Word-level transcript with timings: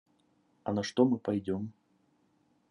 А 0.63 0.73
на 0.77 0.81
что 0.89 1.05
мы 1.05 1.19
пойдем? 1.19 1.71